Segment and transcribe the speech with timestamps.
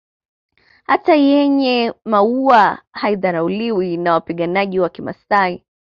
[0.83, 5.63] Hata yenye maua haidharauliwi na wapiganaji wa kimasai